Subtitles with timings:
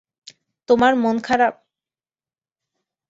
[0.69, 1.53] তোমার মন খারাপ?